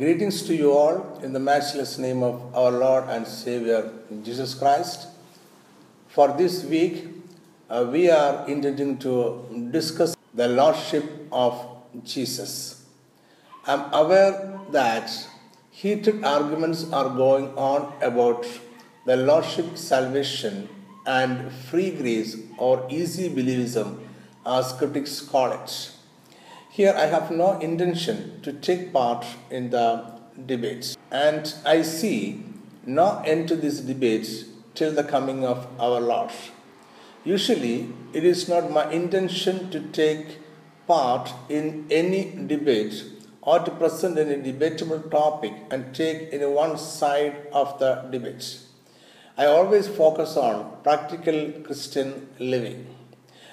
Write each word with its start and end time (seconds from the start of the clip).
Greetings 0.00 0.44
to 0.44 0.54
you 0.56 0.72
all 0.72 1.20
in 1.22 1.34
the 1.34 1.38
matchless 1.38 1.98
name 1.98 2.22
of 2.22 2.54
our 2.56 2.70
Lord 2.70 3.04
and 3.10 3.26
Savior 3.26 3.92
Jesus 4.24 4.54
Christ. 4.54 5.08
For 6.08 6.28
this 6.28 6.64
week, 6.64 7.06
uh, 7.68 7.86
we 7.92 8.08
are 8.08 8.48
intending 8.48 8.96
to 9.00 9.68
discuss 9.70 10.16
the 10.32 10.48
Lordship 10.48 11.04
of 11.30 11.54
Jesus. 12.02 12.86
I'm 13.66 13.92
aware 13.92 14.58
that 14.70 15.12
heated 15.70 16.24
arguments 16.24 16.90
are 16.90 17.10
going 17.10 17.48
on 17.58 17.92
about 18.00 18.46
the 19.04 19.18
Lordship 19.18 19.76
salvation 19.76 20.70
and 21.04 21.52
free 21.52 21.90
grace 21.90 22.38
or 22.56 22.86
easy 22.88 23.28
believism, 23.28 23.98
as 24.46 24.72
critics 24.72 25.20
call 25.20 25.52
it. 25.52 25.90
Here, 26.80 26.94
I 26.96 27.08
have 27.08 27.30
no 27.30 27.58
intention 27.58 28.40
to 28.40 28.54
take 28.54 28.90
part 28.90 29.26
in 29.50 29.68
the 29.68 30.02
debates, 30.46 30.96
and 31.10 31.54
I 31.66 31.82
see 31.82 32.42
no 32.86 33.20
end 33.26 33.48
to 33.48 33.56
these 33.56 33.80
debates 33.80 34.44
till 34.74 34.90
the 34.90 35.04
coming 35.04 35.44
of 35.44 35.66
our 35.78 36.00
Lord. 36.00 36.30
Usually, 37.22 37.92
it 38.14 38.24
is 38.24 38.48
not 38.48 38.70
my 38.70 38.90
intention 38.90 39.70
to 39.72 39.80
take 39.88 40.38
part 40.86 41.34
in 41.50 41.86
any 41.90 42.22
debate 42.46 43.04
or 43.42 43.58
to 43.58 43.70
present 43.72 44.16
any 44.16 44.40
debatable 44.40 45.00
topic 45.00 45.52
and 45.70 45.94
take 45.94 46.32
any 46.32 46.46
one 46.46 46.78
side 46.78 47.46
of 47.52 47.78
the 47.78 48.06
debate. 48.10 48.58
I 49.36 49.44
always 49.44 49.86
focus 49.86 50.34
on 50.38 50.78
practical 50.82 51.52
Christian 51.62 52.30
living. 52.38 52.86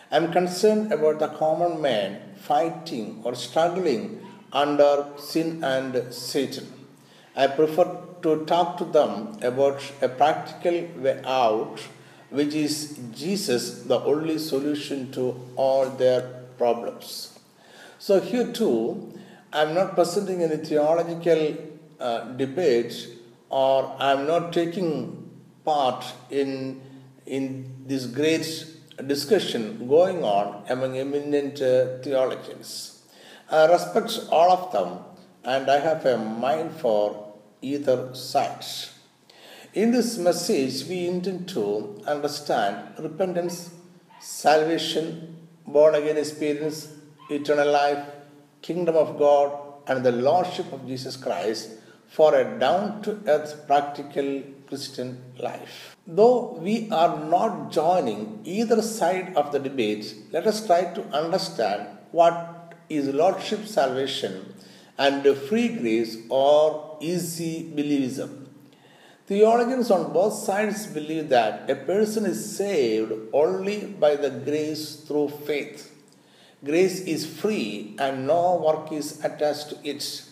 I 0.09 0.15
am 0.15 0.31
concerned 0.31 0.93
about 0.93 1.19
the 1.19 1.27
common 1.27 1.81
man 1.81 2.26
fighting 2.37 3.21
or 3.23 3.35
struggling 3.35 4.25
under 4.51 5.05
sin 5.17 5.63
and 5.63 6.13
Satan. 6.13 6.71
I 7.35 7.47
prefer 7.47 7.97
to 8.23 8.45
talk 8.45 8.77
to 8.77 8.85
them 8.85 9.37
about 9.41 9.81
a 10.01 10.09
practical 10.09 10.87
way 11.01 11.21
out, 11.25 11.79
which 12.29 12.53
is 12.55 12.99
Jesus, 13.13 13.83
the 13.83 13.99
only 13.99 14.37
solution 14.39 15.11
to 15.11 15.39
all 15.55 15.89
their 15.89 16.21
problems. 16.57 17.37
So, 17.99 18.19
here 18.19 18.51
too, 18.51 19.13
I 19.53 19.63
am 19.63 19.73
not 19.73 19.95
presenting 19.95 20.43
any 20.43 20.57
theological 20.57 21.57
uh, 21.99 22.31
debate 22.33 23.07
or 23.49 23.95
I 23.99 24.11
am 24.11 24.27
not 24.27 24.51
taking 24.53 25.29
part 25.63 26.05
in, 26.29 26.81
in 27.25 27.73
this 27.85 28.05
great 28.05 28.76
discussion 29.05 29.87
going 29.87 30.23
on 30.23 30.63
among 30.69 30.97
eminent 30.97 31.61
uh, 31.61 31.97
theologians. 31.99 33.03
I 33.49 33.65
respect 33.65 34.19
all 34.29 34.51
of 34.51 34.71
them 34.71 34.99
and 35.43 35.69
I 35.69 35.79
have 35.79 36.05
a 36.05 36.17
mind 36.17 36.71
for 36.77 37.33
either 37.61 38.13
side. 38.15 38.65
In 39.73 39.91
this 39.91 40.17
message, 40.17 40.87
we 40.87 41.07
intend 41.07 41.47
to 41.49 42.01
understand 42.07 42.97
repentance, 42.99 43.71
salvation, 44.19 45.37
born 45.65 45.95
again 45.95 46.17
experience, 46.17 46.93
eternal 47.29 47.71
life, 47.71 48.03
kingdom 48.61 48.95
of 48.95 49.17
God, 49.19 49.51
and 49.87 50.05
the 50.05 50.11
lordship 50.11 50.71
of 50.73 50.87
Jesus 50.87 51.15
Christ 51.15 51.69
for 52.07 52.35
a 52.35 52.59
down 52.59 53.01
to 53.03 53.19
earth 53.27 53.67
practical 53.67 54.43
Christian 54.67 55.21
life. 55.39 55.97
Though 56.05 56.57
we 56.61 56.89
are 56.91 57.17
not 57.25 57.71
joining 57.71 58.41
either 58.43 58.81
side 58.81 59.35
of 59.35 59.51
the 59.51 59.59
debate, 59.59 60.13
let 60.31 60.47
us 60.47 60.65
try 60.65 60.93
to 60.93 61.03
understand 61.07 61.87
what 62.11 62.73
is 62.89 63.07
Lordship 63.07 63.65
salvation 63.65 64.53
and 64.97 65.25
free 65.37 65.69
grace 65.69 66.17
or 66.29 66.97
easy 67.01 67.71
believism. 67.75 68.47
Theologians 69.27 69.91
on 69.91 70.13
both 70.13 70.33
sides 70.33 70.87
believe 70.87 71.27
that 71.29 71.69
a 71.69 71.75
person 71.75 72.25
is 72.25 72.55
saved 72.55 73.11
only 73.33 73.85
by 73.85 74.15
the 74.15 74.29
grace 74.29 75.01
through 75.01 75.29
faith. 75.45 75.93
Grace 76.63 77.01
is 77.01 77.25
free 77.25 77.95
and 77.99 78.25
no 78.25 78.55
work 78.55 78.91
is 78.91 79.23
attached 79.23 79.69
to 79.69 79.77
it. 79.83 80.23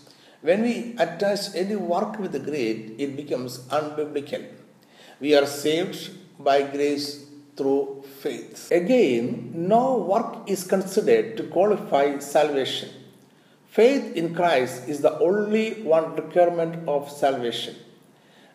When 0.47 0.61
we 0.61 0.93
attach 0.99 1.55
any 1.55 1.75
work 1.75 2.19
with 2.19 2.31
the 2.33 2.39
grace, 2.39 2.91
it 2.99 3.15
becomes 3.17 3.57
unbiblical. 3.77 4.45
We 5.19 5.33
are 5.33 5.47
saved 5.47 6.11
by 6.37 6.61
grace 6.61 7.25
through 7.57 8.03
faith. 8.21 8.71
Again, 8.71 9.53
no 9.55 9.97
work 9.97 10.47
is 10.47 10.63
considered 10.63 11.35
to 11.37 11.43
qualify 11.45 12.19
salvation. 12.19 12.89
Faith 13.65 14.15
in 14.15 14.35
Christ 14.35 14.87
is 14.87 15.01
the 15.01 15.17
only 15.17 15.81
one 15.81 16.15
requirement 16.15 16.87
of 16.87 17.09
salvation. 17.09 17.75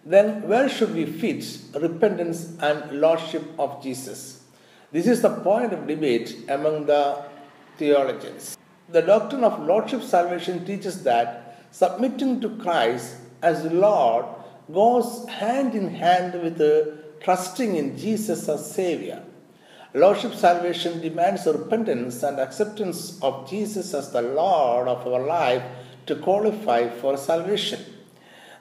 Then, 0.07 0.47
where 0.49 0.69
should 0.69 0.95
we 0.95 1.07
fit 1.07 1.45
repentance 1.75 2.57
and 2.61 3.01
lordship 3.01 3.43
of 3.59 3.83
Jesus? 3.83 4.45
This 4.93 5.09
is 5.09 5.23
the 5.23 5.35
point 5.41 5.73
of 5.73 5.89
debate 5.89 6.37
among 6.49 6.87
the 6.87 7.25
theologians. 7.79 8.57
The 8.89 9.03
doctrine 9.03 9.43
of 9.43 9.59
lordship 9.67 10.03
salvation 10.03 10.65
teaches 10.65 11.03
that 11.03 11.50
submitting 11.71 12.41
to 12.41 12.57
Christ 12.57 13.17
as 13.43 13.65
Lord 13.65 14.27
goes 14.73 15.29
hand 15.29 15.75
in 15.75 15.95
hand 15.95 16.41
with 16.43 16.61
trusting 17.21 17.77
in 17.77 17.97
Jesus 17.97 18.49
as 18.49 18.73
Savior. 18.73 19.23
Lordship 19.93 20.35
salvation 20.35 21.01
demands 21.01 21.47
repentance 21.47 22.23
and 22.23 22.39
acceptance 22.39 23.21
of 23.23 23.51
Jesus 23.51 23.93
as 23.93 24.13
the 24.13 24.23
Lord 24.23 24.87
of 24.87 25.07
our 25.07 25.27
life 25.27 25.63
to 26.07 26.15
qualify 26.17 26.89
for 26.89 27.17
salvation. 27.17 27.85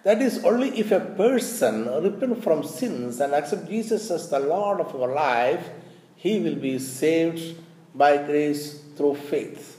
That 0.03 0.21
is, 0.21 0.43
only 0.43 0.69
if 0.79 0.91
a 0.91 0.99
person 0.99 1.85
repent 2.01 2.43
from 2.43 2.63
sins 2.63 3.19
and 3.19 3.33
accept 3.33 3.69
Jesus 3.69 4.09
as 4.09 4.29
the 4.29 4.39
Lord 4.39 4.79
of 4.79 4.95
our 4.95 5.13
life, 5.13 5.69
he 6.15 6.39
will 6.39 6.55
be 6.55 6.79
saved 6.79 7.57
by 7.93 8.17
grace 8.17 8.81
through 8.95 9.15
faith. 9.15 9.78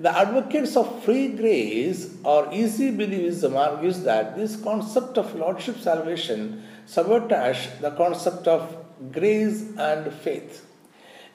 The 0.00 0.16
advocates 0.16 0.76
of 0.76 1.02
free 1.02 1.28
grace 1.28 2.14
or 2.22 2.48
easy 2.52 2.92
believism 2.92 3.56
argues 3.56 4.02
that 4.02 4.36
this 4.36 4.54
concept 4.54 5.18
of 5.18 5.34
lordship 5.34 5.78
salvation 5.78 6.62
sabotage 6.86 7.66
the 7.80 7.90
concept 7.90 8.46
of 8.46 8.76
grace 9.10 9.64
and 9.76 10.12
faith. 10.12 10.64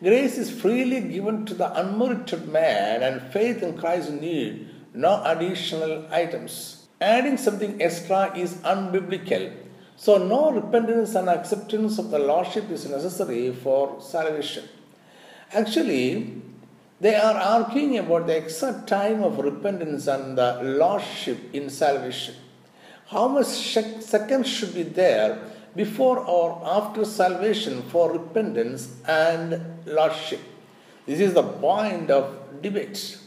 Grace 0.01 0.37
is 0.37 0.49
freely 0.49 1.01
given 1.01 1.45
to 1.45 1.53
the 1.53 1.77
unmerited 1.79 2.47
man, 2.47 3.03
and 3.03 3.33
faith 3.33 3.61
in 3.63 3.77
Christ 3.77 4.11
need 4.11 4.69
no 4.93 5.21
additional 5.25 6.05
items. 6.11 6.87
Adding 7.01 7.37
something 7.37 7.81
extra 7.81 8.37
is 8.37 8.55
unbiblical. 8.63 9.53
So, 9.97 10.17
no 10.17 10.51
repentance 10.51 11.15
and 11.15 11.29
acceptance 11.29 11.99
of 11.99 12.11
the 12.11 12.19
Lordship 12.19 12.69
is 12.69 12.89
necessary 12.89 13.53
for 13.53 13.99
salvation. 14.01 14.67
Actually, 15.51 16.41
they 17.03 17.15
are 17.15 17.35
arguing 17.35 17.97
about 17.97 18.27
the 18.27 18.37
exact 18.37 18.87
time 18.87 19.21
of 19.27 19.37
repentance 19.37 20.07
and 20.07 20.37
the 20.37 20.49
lordship 20.81 21.37
in 21.53 21.69
salvation. 21.69 22.33
How 23.07 23.27
much 23.27 23.47
seconds 23.47 24.47
should 24.47 24.73
be 24.73 24.83
there 24.83 25.37
before 25.75 26.19
or 26.19 26.61
after 26.63 27.03
salvation 27.03 27.81
for 27.89 28.13
repentance 28.13 28.87
and 29.05 29.61
lordship? 29.85 30.39
This 31.05 31.19
is 31.19 31.33
the 31.33 31.43
point 31.43 32.09
of 32.09 32.61
debate. 32.61 33.17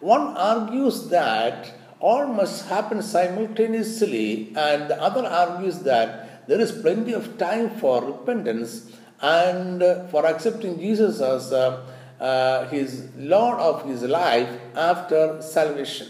One 0.00 0.36
argues 0.36 1.08
that 1.08 1.72
all 2.00 2.26
must 2.26 2.68
happen 2.68 3.00
simultaneously, 3.00 4.52
and 4.54 4.90
the 4.90 5.00
other 5.00 5.24
argues 5.26 5.78
that 5.78 6.46
there 6.46 6.60
is 6.60 6.72
plenty 6.72 7.14
of 7.14 7.38
time 7.38 7.70
for 7.70 8.04
repentance 8.04 8.92
and 9.22 9.82
for 10.10 10.26
accepting 10.26 10.78
Jesus 10.78 11.22
as 11.22 11.50
uh, 12.24 12.66
his 12.68 13.08
Lord 13.16 13.60
of 13.60 13.84
his 13.86 14.02
life 14.02 14.48
after 14.74 15.42
salvation. 15.42 16.08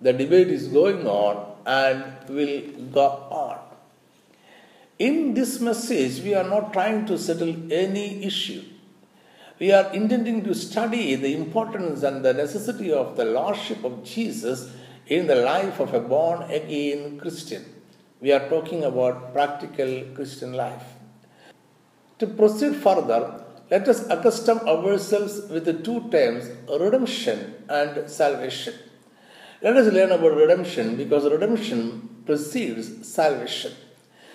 The 0.00 0.12
debate 0.12 0.48
is 0.48 0.68
going 0.68 1.06
on 1.06 1.34
and 1.66 2.04
will 2.28 2.60
go 2.92 3.08
on. 3.44 3.58
In 4.98 5.34
this 5.34 5.60
message, 5.60 6.22
we 6.22 6.34
are 6.34 6.48
not 6.48 6.72
trying 6.72 7.06
to 7.06 7.18
settle 7.18 7.54
any 7.72 8.24
issue. 8.24 8.62
We 9.58 9.72
are 9.72 9.92
intending 9.92 10.44
to 10.44 10.54
study 10.54 11.16
the 11.16 11.34
importance 11.34 12.04
and 12.04 12.24
the 12.24 12.34
necessity 12.34 12.92
of 12.92 13.16
the 13.16 13.24
Lordship 13.24 13.82
of 13.84 14.04
Jesus 14.04 14.72
in 15.06 15.26
the 15.26 15.36
life 15.36 15.80
of 15.80 15.92
a 15.92 16.00
born 16.00 16.42
again 16.50 17.18
Christian. 17.18 17.64
We 18.20 18.30
are 18.32 18.48
talking 18.48 18.84
about 18.84 19.32
practical 19.32 20.04
Christian 20.14 20.52
life. 20.52 20.84
To 22.20 22.28
proceed 22.28 22.76
further, 22.76 23.42
let 23.70 23.88
us 23.88 24.06
accustom 24.08 24.58
ourselves 24.60 25.48
with 25.50 25.64
the 25.64 25.72
two 25.72 26.10
terms 26.10 26.50
redemption 26.68 27.54
and 27.68 28.10
salvation. 28.10 28.74
Let 29.62 29.76
us 29.76 29.92
learn 29.92 30.10
about 30.10 30.36
redemption 30.36 30.96
because 30.96 31.24
redemption 31.24 32.22
precedes 32.26 33.06
salvation. 33.06 33.72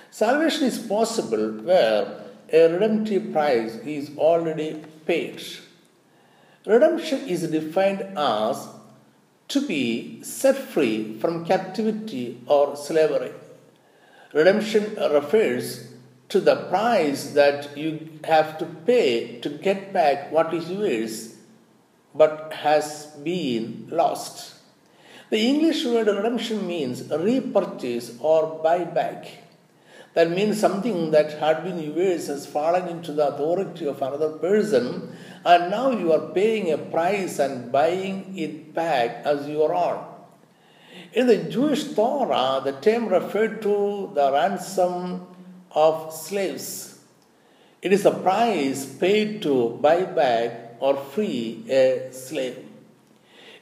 Salvation 0.09 0.63
is 0.63 0.79
possible 0.79 1.51
where 1.63 2.23
a 2.51 2.67
redemptive 2.69 3.33
price 3.33 3.75
is 3.75 4.11
already 4.17 4.83
paid. 5.05 5.43
Redemption 6.65 7.27
is 7.27 7.47
defined 7.49 8.01
as 8.17 8.67
to 9.49 9.65
be 9.67 10.21
set 10.23 10.55
free 10.55 11.17
from 11.19 11.45
captivity 11.45 12.41
or 12.47 12.75
slavery. 12.75 13.31
Redemption 14.33 14.95
refers 14.95 15.93
to 16.29 16.39
the 16.39 16.55
price 16.67 17.31
that 17.31 17.77
you 17.77 18.19
have 18.23 18.57
to 18.57 18.65
pay 18.65 19.39
to 19.39 19.49
get 19.49 19.93
back 19.93 20.31
what 20.31 20.53
is 20.53 20.69
yours 20.69 21.35
but 22.13 22.51
has 22.53 23.07
been 23.23 23.87
lost. 23.89 24.55
The 25.29 25.39
English 25.39 25.85
word 25.85 26.07
redemption 26.07 26.65
means 26.65 27.09
repurchase 27.09 28.17
or 28.19 28.61
buyback. 28.63 29.27
That 30.13 30.31
means 30.31 30.59
something 30.59 31.11
that 31.11 31.33
had 31.39 31.63
been 31.63 31.79
yours 31.79 32.27
has 32.27 32.47
fallen 32.47 32.87
into 32.87 33.11
the 33.11 33.27
authority 33.27 33.85
of 33.85 34.01
another 34.01 34.31
person, 34.31 35.15
and 35.45 35.69
now 35.69 35.91
you 35.91 36.11
are 36.11 36.31
paying 36.33 36.71
a 36.71 36.77
price 36.77 37.37
and 37.37 37.71
buying 37.71 38.35
it 38.35 38.73
back 38.73 39.23
as 39.25 39.47
your 39.47 39.75
own. 39.75 40.03
In 41.13 41.27
the 41.27 41.37
Jewish 41.37 41.93
Torah, 41.93 42.61
the 42.63 42.71
term 42.71 43.09
referred 43.09 43.61
to 43.61 44.11
the 44.15 44.31
ransom 44.31 45.27
of 45.85 46.11
slaves. 46.11 46.97
It 47.83 47.93
is 47.93 48.03
the 48.03 48.11
price 48.11 48.85
paid 48.85 49.41
to 49.43 49.77
buy 49.85 50.05
back 50.05 50.77
or 50.79 50.95
free 50.97 51.63
a 51.69 52.09
slave. 52.11 52.57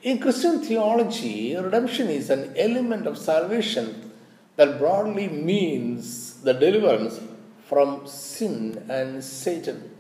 In 0.01 0.19
Christian 0.19 0.61
theology, 0.61 1.55
redemption 1.55 2.07
is 2.07 2.29
an 2.29 2.53
element 2.55 3.05
of 3.07 3.17
salvation 3.17 4.11
that 4.55 4.77
broadly 4.79 5.27
means 5.27 6.41
the 6.41 6.53
deliverance 6.53 7.19
from 7.67 8.07
sin 8.07 8.85
and 8.89 9.21
Satan. 9.21 9.91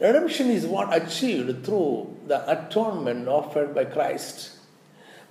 Redemption 0.00 0.48
is 0.48 0.64
what 0.64 0.96
achieved 0.96 1.66
through 1.66 2.16
the 2.26 2.40
atonement 2.50 3.28
offered 3.28 3.74
by 3.74 3.84
Christ. 3.84 4.56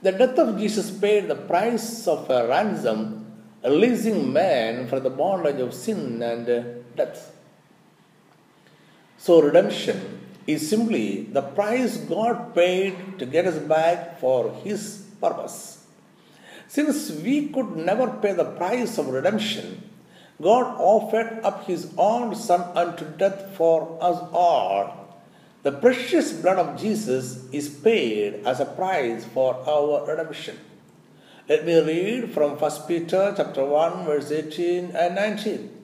The 0.03 0.11
death 0.11 0.37
of 0.37 0.59
Jesus 0.59 0.91
paid 0.91 1.27
the 1.27 1.35
price 1.35 2.07
of 2.07 2.29
a 2.29 2.47
ransom, 2.47 3.28
releasing 3.63 4.31
man 4.31 4.87
from 4.87 5.03
the 5.03 5.09
bondage 5.09 5.59
of 5.59 5.73
sin 5.73 6.21
and 6.21 6.49
uh, 6.49 6.63
death. 6.95 7.35
So, 9.17 9.41
redemption 9.41 10.21
is 10.47 10.69
simply 10.69 11.23
the 11.23 11.41
price 11.41 11.97
God 11.97 12.55
paid 12.55 13.19
to 13.19 13.25
get 13.25 13.45
us 13.45 13.57
back 13.57 14.19
for 14.19 14.51
His 14.63 15.05
purpose. 15.21 15.85
Since 16.67 17.11
we 17.11 17.49
could 17.49 17.75
never 17.75 18.07
pay 18.07 18.33
the 18.33 18.45
price 18.45 18.97
of 18.97 19.07
redemption, 19.07 19.89
God 20.41 20.75
offered 20.79 21.41
up 21.43 21.65
His 21.65 21.91
own 21.97 22.35
Son 22.35 22.61
unto 22.75 23.05
death 23.17 23.55
for 23.57 23.97
us 24.01 24.19
all. 24.31 25.21
The 25.63 25.73
precious 25.73 26.31
blood 26.31 26.57
of 26.57 26.79
Jesus 26.79 27.51
is 27.51 27.67
paid 27.67 28.45
as 28.45 28.61
a 28.61 28.65
price 28.65 29.25
for 29.25 29.55
our 29.67 30.07
redemption. 30.07 30.57
Let 31.49 31.65
me 31.65 31.79
read 31.81 32.31
from 32.31 32.59
1 32.59 32.71
Peter 32.87 33.33
chapter 33.35 33.65
1 33.65 34.05
verse 34.05 34.29
18 34.31 34.91
and 34.95 35.15
19 35.15 35.79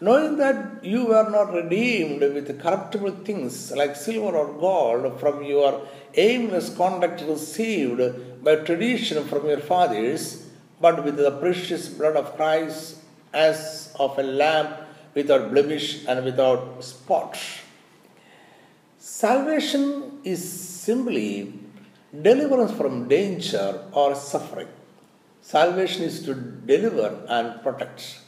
knowing 0.00 0.36
that 0.36 0.84
you 0.84 1.06
were 1.06 1.28
not 1.30 1.52
redeemed 1.52 2.20
with 2.20 2.60
corruptible 2.62 3.14
things 3.28 3.72
like 3.80 3.96
silver 3.96 4.36
or 4.36 4.52
gold 4.64 5.18
from 5.18 5.42
your 5.42 5.72
aimless 6.14 6.68
conduct 6.76 7.22
received 7.22 8.02
by 8.44 8.54
tradition 8.68 9.24
from 9.26 9.48
your 9.48 9.58
fathers, 9.58 10.46
but 10.80 11.02
with 11.04 11.16
the 11.16 11.32
precious 11.42 11.88
blood 11.88 12.16
of 12.16 12.36
Christ 12.36 12.98
as 13.32 13.92
of 13.98 14.16
a 14.18 14.22
lamb 14.22 14.68
without 15.14 15.50
blemish 15.52 16.04
and 16.06 16.24
without 16.24 16.84
spot. 16.84 17.36
Salvation 18.98 20.20
is 20.22 20.40
simply 20.46 21.52
deliverance 22.28 22.72
from 22.72 23.08
danger 23.08 23.84
or 23.92 24.14
suffering. 24.14 24.68
Salvation 25.46 26.04
is 26.04 26.24
to 26.24 26.32
deliver 26.34 27.22
and 27.28 27.62
protect. 27.62 28.18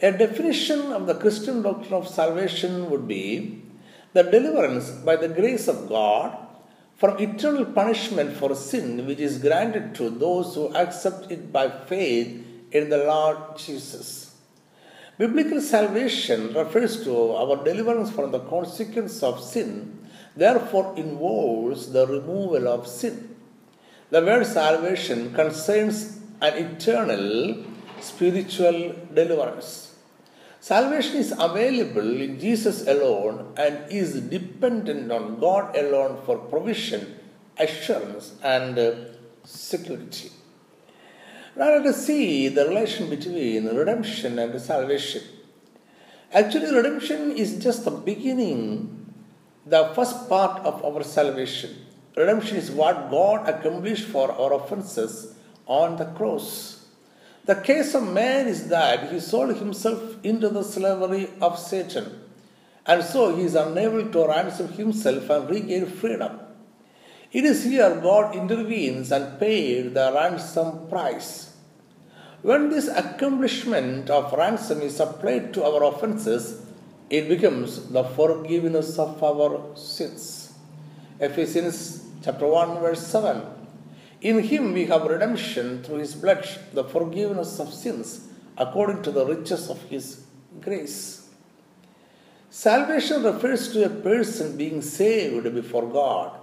A 0.00 0.12
definition 0.12 0.92
of 0.92 1.08
the 1.08 1.16
Christian 1.16 1.62
doctrine 1.62 1.94
of 1.94 2.06
salvation 2.06 2.88
would 2.90 3.08
be 3.08 3.64
the 4.12 4.22
deliverance 4.22 4.88
by 4.90 5.16
the 5.16 5.28
grace 5.28 5.66
of 5.66 5.88
God 5.88 6.38
from 6.94 7.18
eternal 7.18 7.64
punishment 7.64 8.36
for 8.36 8.54
sin 8.54 9.04
which 9.04 9.18
is 9.18 9.38
granted 9.38 9.96
to 9.96 10.10
those 10.10 10.54
who 10.54 10.72
accept 10.76 11.28
it 11.32 11.52
by 11.52 11.68
faith 11.68 12.46
in 12.70 12.88
the 12.88 12.98
Lord 12.98 13.56
Jesus. 13.56 14.36
Biblical 15.18 15.60
salvation 15.60 16.54
refers 16.54 17.02
to 17.02 17.32
our 17.32 17.56
deliverance 17.64 18.12
from 18.12 18.30
the 18.30 18.46
consequence 18.46 19.24
of 19.24 19.42
sin, 19.42 20.06
therefore 20.36 20.94
involves 20.96 21.90
the 21.90 22.06
removal 22.06 22.68
of 22.68 22.86
sin. 22.86 23.34
The 24.10 24.22
word 24.22 24.46
salvation 24.46 25.34
concerns 25.34 26.17
an 26.40 26.54
eternal 26.54 27.64
spiritual 28.00 28.94
deliverance. 29.12 29.96
Salvation 30.60 31.16
is 31.16 31.32
available 31.38 32.20
in 32.20 32.38
Jesus 32.38 32.86
alone 32.86 33.54
and 33.56 33.90
is 33.90 34.20
dependent 34.20 35.10
on 35.10 35.38
God 35.40 35.76
alone 35.76 36.20
for 36.26 36.38
provision, 36.38 37.18
assurance, 37.58 38.34
and 38.42 38.78
uh, 38.78 38.94
security. 39.44 40.30
Now 41.56 41.70
let 41.70 41.86
us 41.86 42.06
see 42.06 42.48
the 42.48 42.66
relation 42.66 43.08
between 43.08 43.66
redemption 43.66 44.38
and 44.38 44.60
salvation. 44.60 45.22
Actually, 46.32 46.72
redemption 46.74 47.32
is 47.32 47.58
just 47.58 47.84
the 47.84 47.90
beginning, 47.90 49.12
the 49.64 49.92
first 49.94 50.28
part 50.28 50.60
of 50.64 50.84
our 50.84 51.02
salvation. 51.02 51.86
Redemption 52.16 52.56
is 52.56 52.70
what 52.70 53.10
God 53.10 53.48
accomplished 53.48 54.06
for 54.06 54.30
our 54.30 54.52
offenses 54.52 55.37
on 55.68 55.96
the 55.96 56.06
cross. 56.06 56.86
The 57.44 57.54
case 57.54 57.94
of 57.94 58.12
man 58.12 58.48
is 58.48 58.68
that 58.68 59.12
he 59.12 59.20
sold 59.20 59.56
himself 59.56 60.16
into 60.24 60.48
the 60.48 60.64
slavery 60.64 61.30
of 61.40 61.58
Satan, 61.58 62.20
and 62.84 63.04
so 63.04 63.36
he 63.36 63.42
is 63.44 63.54
unable 63.54 64.10
to 64.10 64.26
ransom 64.26 64.68
himself 64.68 65.30
and 65.30 65.48
regain 65.48 65.86
freedom. 65.86 66.40
It 67.30 67.44
is 67.44 67.64
here 67.64 68.00
God 68.00 68.34
intervenes 68.34 69.12
and 69.12 69.38
pays 69.38 69.92
the 69.92 70.10
ransom 70.14 70.88
price. 70.88 71.54
When 72.40 72.70
this 72.70 72.88
accomplishment 72.88 74.08
of 74.08 74.32
ransom 74.32 74.80
is 74.80 74.98
applied 75.00 75.52
to 75.54 75.64
our 75.64 75.84
offenses, 75.84 76.64
it 77.10 77.28
becomes 77.28 77.88
the 77.90 78.04
forgiveness 78.04 78.98
of 78.98 79.22
our 79.22 79.76
sins. 79.76 80.54
Ephesians 81.20 82.04
chapter 82.22 82.46
1 82.46 82.80
verse 82.80 83.06
7 83.06 83.57
in 84.20 84.40
him 84.40 84.72
we 84.72 84.86
have 84.86 85.04
redemption 85.04 85.82
through 85.82 85.98
his 85.98 86.14
blood, 86.14 86.48
the 86.72 86.84
forgiveness 86.84 87.60
of 87.60 87.72
sins, 87.72 88.28
according 88.56 89.02
to 89.02 89.10
the 89.10 89.24
riches 89.24 89.70
of 89.70 89.80
his 89.84 90.24
grace. 90.60 91.28
Salvation 92.50 93.22
refers 93.22 93.72
to 93.72 93.84
a 93.84 93.90
person 93.90 94.56
being 94.56 94.82
saved 94.82 95.52
before 95.54 95.86
God. 95.86 96.38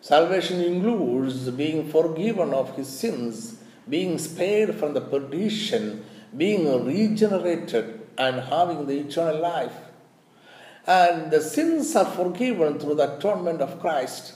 Salvation 0.00 0.60
includes 0.60 1.48
being 1.50 1.88
forgiven 1.88 2.52
of 2.52 2.74
his 2.76 2.88
sins, 2.88 3.62
being 3.88 4.18
spared 4.18 4.74
from 4.74 4.94
the 4.94 5.00
perdition, 5.00 6.04
being 6.36 6.84
regenerated, 6.84 8.00
and 8.18 8.40
having 8.40 8.86
the 8.86 8.98
eternal 8.98 9.40
life. 9.40 9.76
And 10.86 11.30
the 11.30 11.40
sins 11.40 11.94
are 11.96 12.04
forgiven 12.04 12.78
through 12.78 12.96
the 12.96 13.16
atonement 13.16 13.60
of 13.60 13.80
Christ. 13.80 14.34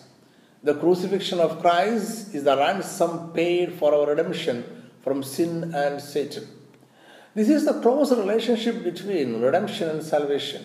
The 0.60 0.74
crucifixion 0.74 1.38
of 1.38 1.60
Christ 1.60 2.34
is 2.34 2.42
the 2.42 2.56
ransom 2.56 3.32
paid 3.32 3.74
for 3.74 3.94
our 3.94 4.06
redemption 4.08 4.64
from 5.02 5.22
sin 5.22 5.72
and 5.72 6.00
Satan. 6.00 6.48
This 7.34 7.48
is 7.48 7.64
the 7.64 7.80
close 7.80 8.10
relationship 8.10 8.82
between 8.82 9.40
redemption 9.40 9.88
and 9.88 10.02
salvation. 10.02 10.64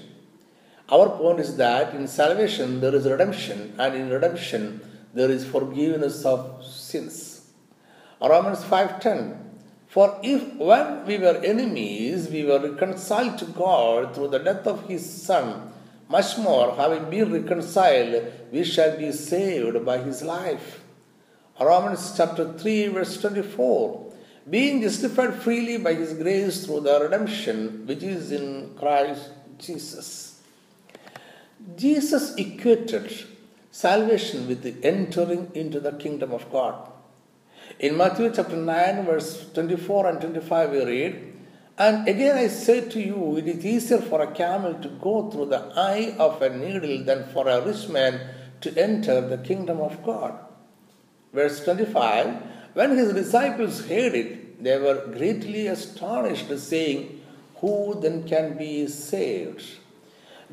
Our 0.90 1.10
point 1.10 1.40
is 1.40 1.58
that 1.58 1.94
in 1.94 2.08
salvation 2.08 2.82
there 2.82 2.96
is 2.96 3.06
redemption, 3.06 3.76
and 3.78 3.94
in 3.94 4.10
redemption 4.10 4.82
there 5.14 5.30
is 5.30 5.46
forgiveness 5.46 6.26
of 6.26 6.66
sins. 6.66 7.52
Romans 8.20 8.64
5:10 8.64 9.38
For 9.88 10.20
if 10.24 10.56
when 10.56 11.06
we 11.06 11.20
were 11.20 11.38
enemies 11.44 12.30
we 12.30 12.44
were 12.46 12.60
reconciled 12.60 13.38
to 13.38 13.46
God 13.46 14.16
through 14.16 14.30
the 14.30 14.40
death 14.40 14.66
of 14.66 14.88
his 14.88 15.06
son 15.08 15.73
much 16.10 16.38
more, 16.38 16.76
having 16.76 17.10
been 17.10 17.32
reconciled, 17.32 18.32
we 18.52 18.64
shall 18.64 18.98
be 18.98 19.12
saved 19.12 19.86
by 19.86 19.98
his 19.98 20.22
life. 20.22 20.84
Romans 21.60 22.14
chapter 22.16 22.54
3, 22.54 22.88
verse 22.88 23.20
24. 23.22 24.14
Being 24.50 24.82
justified 24.82 25.36
freely 25.36 25.78
by 25.78 25.94
his 25.94 26.14
grace 26.14 26.66
through 26.66 26.82
the 26.82 27.00
redemption 27.00 27.88
which 27.88 28.04
is 28.04 28.32
in 28.32 28.76
Christ 28.78 29.30
Jesus. 29.58 30.42
Jesus 31.78 32.36
equated 32.36 33.26
salvation 33.72 34.48
with 34.48 34.64
the 34.64 34.76
entering 34.86 35.50
into 35.54 35.80
the 35.80 35.94
kingdom 35.94 36.34
of 36.34 36.52
God. 36.52 36.90
In 37.80 37.96
Matthew 37.98 38.32
chapter 38.34 38.58
9, 38.58 39.06
verse 39.06 39.50
24 39.54 40.08
and 40.08 40.22
25, 40.22 40.72
we 40.72 40.86
read, 40.86 41.33
and 41.78 42.08
again 42.08 42.38
I 42.38 42.48
say 42.48 42.88
to 42.90 43.00
you, 43.00 43.38
it 43.38 43.48
is 43.48 43.66
easier 43.66 44.00
for 44.00 44.22
a 44.22 44.32
camel 44.32 44.76
to 44.76 44.90
go 44.90 45.30
through 45.30 45.48
the 45.48 45.74
eye 45.76 46.16
of 46.20 46.42
a 46.42 46.56
needle 46.56 47.04
than 47.04 47.28
for 47.30 47.48
a 47.48 47.62
rich 47.62 47.90
man 47.90 48.22
to 48.62 48.78
enter 48.78 49.22
the 49.22 49.40
kingdom 49.40 49.80
of 49.80 50.04
God. 50.04 50.38
Verse 51.34 51.64
25 51.64 52.36
When 52.74 52.98
his 52.98 53.14
disciples 53.14 53.88
heard 53.88 54.14
it, 54.14 54.64
they 54.64 54.78
were 54.78 55.08
greatly 55.08 55.68
astonished, 55.68 56.58
saying, 56.58 57.22
Who 57.56 58.00
then 58.00 58.28
can 58.28 58.58
be 58.58 58.88
saved? 58.88 59.64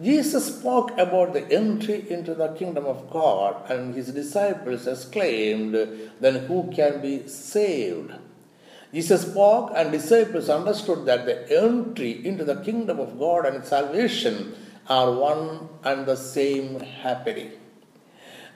Jesus 0.02 0.56
spoke 0.56 0.96
about 0.96 1.34
the 1.34 1.46
entry 1.52 2.10
into 2.10 2.34
the 2.34 2.48
kingdom 2.54 2.86
of 2.86 3.10
God, 3.10 3.70
and 3.70 3.94
his 3.94 4.08
disciples 4.08 4.86
exclaimed, 4.86 5.74
Then 6.18 6.46
who 6.46 6.72
can 6.72 7.02
be 7.02 7.28
saved? 7.28 8.12
Jesus 8.92 9.22
spoke, 9.22 9.72
and 9.76 9.92
disciples 9.92 10.48
understood 10.48 11.06
that 11.06 11.24
the 11.24 11.62
entry 11.62 12.26
into 12.26 12.44
the 12.44 12.56
kingdom 12.56 12.98
of 12.98 13.18
God 13.18 13.46
and 13.46 13.64
salvation 13.64 14.54
are 14.88 15.12
one 15.12 15.68
and 15.84 16.06
the 16.06 16.16
same 16.16 16.80
happening. 16.80 17.52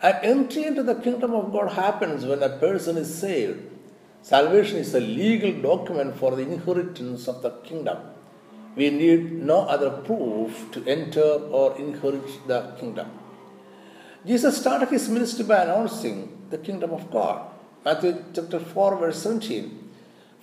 An 0.02 0.16
entry 0.22 0.64
into 0.64 0.82
the 0.82 0.96
kingdom 0.96 1.32
of 1.34 1.52
God 1.52 1.72
happens 1.72 2.24
when 2.24 2.42
a 2.42 2.58
person 2.58 2.96
is 2.96 3.14
saved. 3.14 3.62
Salvation 4.22 4.78
is 4.78 4.94
a 4.94 5.00
legal 5.00 5.52
document 5.62 6.16
for 6.16 6.34
the 6.34 6.42
inheritance 6.42 7.28
of 7.28 7.42
the 7.42 7.50
kingdom. 7.68 7.98
We 8.74 8.90
need 8.90 9.32
no 9.32 9.60
other 9.60 9.90
proof 9.90 10.72
to 10.72 10.84
enter 10.84 11.22
or 11.22 11.76
inherit 11.78 12.48
the 12.48 12.72
kingdom. 12.80 13.10
Jesus 14.26 14.58
started 14.58 14.88
his 14.88 15.08
ministry 15.08 15.44
by 15.44 15.62
announcing 15.62 16.46
the 16.50 16.58
kingdom 16.58 16.90
of 16.90 17.10
God. 17.10 17.46
Matthew 17.84 18.24
chapter 18.34 18.58
4, 18.58 18.96
verse 18.96 19.22
17. 19.22 19.83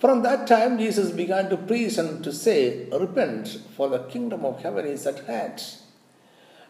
From 0.02 0.22
that 0.22 0.48
time, 0.48 0.78
Jesus 0.78 1.12
began 1.12 1.48
to 1.48 1.56
preach 1.56 1.96
and 1.96 2.24
to 2.24 2.32
say, 2.32 2.88
Repent, 2.90 3.46
for 3.76 3.88
the 3.88 4.00
kingdom 4.00 4.44
of 4.44 4.60
heaven 4.60 4.84
is 4.84 5.06
at 5.06 5.24
hand. 5.26 5.62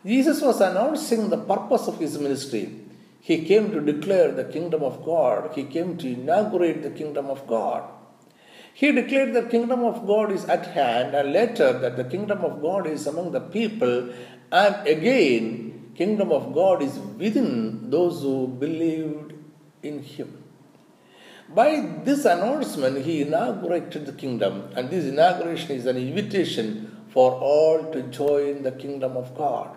Jesus 0.04 0.42
was 0.42 0.60
announcing 0.60 1.30
the 1.30 1.38
purpose 1.38 1.88
of 1.88 1.98
his 1.98 2.18
ministry. 2.18 2.64
He 3.22 3.46
came 3.46 3.70
to 3.70 3.80
declare 3.80 4.32
the 4.32 4.44
kingdom 4.44 4.82
of 4.82 5.02
God, 5.02 5.50
he 5.54 5.64
came 5.64 5.96
to 5.96 6.12
inaugurate 6.12 6.82
the 6.82 6.90
kingdom 6.90 7.30
of 7.30 7.46
God. 7.46 7.84
He 8.74 8.92
declared 8.92 9.32
that 9.32 9.44
the 9.44 9.50
kingdom 9.50 9.82
of 9.82 10.06
God 10.06 10.30
is 10.30 10.44
at 10.44 10.66
hand, 10.66 11.14
and 11.14 11.32
later 11.32 11.72
that 11.78 11.96
the 11.96 12.04
kingdom 12.04 12.44
of 12.44 12.60
God 12.60 12.86
is 12.86 13.06
among 13.06 13.32
the 13.32 13.40
people, 13.40 14.10
and 14.50 14.86
again, 14.86 15.92
kingdom 15.94 16.32
of 16.32 16.52
God 16.52 16.82
is 16.82 16.98
within 16.98 17.88
those 17.88 18.20
who 18.20 18.46
believed 18.46 19.32
in 19.82 20.02
him. 20.02 20.42
By 21.54 22.00
this 22.04 22.24
announcement, 22.24 23.04
he 23.04 23.22
inaugurated 23.22 24.06
the 24.06 24.12
kingdom, 24.12 24.70
and 24.74 24.88
this 24.88 25.04
inauguration 25.04 25.72
is 25.72 25.86
an 25.86 25.96
invitation 25.96 27.04
for 27.08 27.32
all 27.32 27.92
to 27.92 28.02
join 28.04 28.62
the 28.62 28.72
kingdom 28.72 29.16
of 29.16 29.34
God. 29.36 29.76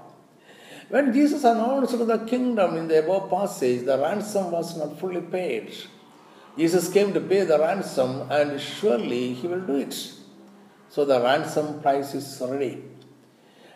When 0.87 1.11
Jesus 1.11 1.43
announced 1.43 1.97
the 1.97 2.17
kingdom 2.19 2.77
in 2.77 2.87
the 2.87 2.99
above 3.03 3.29
passage, 3.29 3.85
the 3.85 3.97
ransom 3.97 4.51
was 4.51 4.77
not 4.77 4.99
fully 4.99 5.21
paid. 5.21 5.75
Jesus 6.57 6.91
came 6.91 7.13
to 7.13 7.19
pay 7.19 7.43
the 7.43 7.59
ransom 7.59 8.31
and 8.31 8.61
surely 8.61 9.33
he 9.33 9.47
will 9.47 9.61
do 9.61 9.75
it. 9.75 10.13
So 10.89 11.03
the 11.03 11.19
ransom 11.19 11.81
price 11.81 12.13
is 12.13 12.41
ready. 12.41 12.83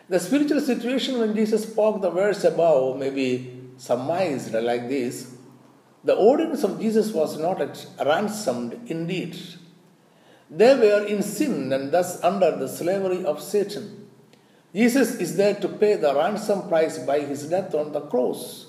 The 0.08 0.18
spiritual 0.18 0.60
situation 0.60 1.18
when 1.18 1.34
Jesus 1.34 1.64
spoke 1.64 2.00
the 2.00 2.10
verse 2.10 2.44
above 2.44 2.98
may 2.98 3.10
be 3.10 3.60
surmised 3.76 4.54
like 4.54 4.88
this. 4.88 5.36
The 6.02 6.16
audience 6.16 6.64
of 6.64 6.80
Jesus 6.80 7.12
was 7.12 7.38
not 7.38 7.60
ransomed 8.04 8.80
indeed. 8.86 9.36
They 10.50 10.74
were 10.74 11.06
in 11.06 11.22
sin 11.22 11.72
and 11.72 11.92
thus 11.92 12.22
under 12.24 12.56
the 12.56 12.68
slavery 12.68 13.24
of 13.24 13.42
Satan. 13.42 14.08
Jesus 14.74 15.16
is 15.16 15.36
there 15.36 15.54
to 15.54 15.68
pay 15.68 15.96
the 15.96 16.14
ransom 16.14 16.68
price 16.68 16.98
by 16.98 17.20
his 17.20 17.48
death 17.48 17.74
on 17.74 17.92
the 17.92 18.00
cross. 18.00 18.66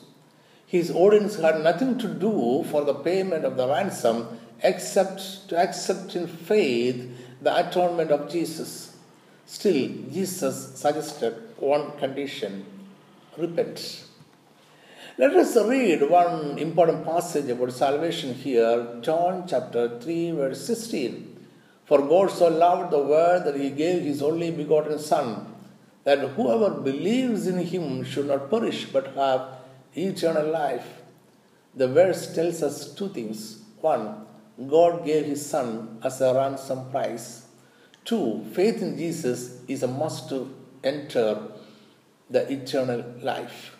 His 0.65 0.91
audience 0.91 1.35
had 1.35 1.61
nothing 1.61 1.97
to 1.99 2.07
do 2.07 2.65
for 2.69 2.83
the 2.83 2.93
payment 2.93 3.45
of 3.45 3.57
the 3.57 3.67
ransom 3.67 4.39
except 4.61 5.49
to 5.49 5.57
accept 5.57 6.15
in 6.15 6.27
faith 6.27 7.09
the 7.41 7.67
atonement 7.67 8.11
of 8.11 8.31
Jesus. 8.31 8.95
Still, 9.45 9.89
Jesus 10.11 10.79
suggested 10.79 11.35
one 11.57 11.97
condition 11.97 12.65
repent. 13.37 14.05
Let 15.21 15.35
us 15.35 15.55
read 15.55 16.01
one 16.09 16.57
important 16.57 17.05
passage 17.05 17.47
about 17.47 17.71
salvation 17.73 18.33
here, 18.33 18.87
John 19.01 19.45
chapter 19.47 19.99
3, 19.99 20.31
verse 20.31 20.65
16. 20.65 21.45
For 21.85 21.99
God 21.99 22.31
so 22.31 22.47
loved 22.47 22.89
the 22.89 23.03
world 23.03 23.43
that 23.45 23.55
he 23.55 23.69
gave 23.69 24.01
his 24.01 24.23
only 24.23 24.49
begotten 24.49 24.97
Son, 24.97 25.45
that 26.05 26.27
whoever 26.29 26.71
believes 26.71 27.45
in 27.45 27.59
him 27.59 28.03
should 28.03 28.29
not 28.29 28.49
perish 28.49 28.85
but 28.85 29.13
have 29.13 29.41
eternal 29.95 30.47
life. 30.49 30.87
The 31.75 31.87
verse 31.87 32.33
tells 32.33 32.63
us 32.63 32.91
two 32.91 33.09
things. 33.09 33.61
One, 33.79 34.25
God 34.67 35.05
gave 35.05 35.25
his 35.25 35.45
Son 35.45 35.99
as 36.03 36.19
a 36.19 36.33
ransom 36.33 36.89
price. 36.89 37.45
Two, 38.05 38.43
faith 38.53 38.81
in 38.81 38.97
Jesus 38.97 39.61
is 39.67 39.83
a 39.83 39.87
must 39.87 40.29
to 40.29 40.51
enter 40.83 41.43
the 42.27 42.51
eternal 42.51 43.05
life. 43.21 43.77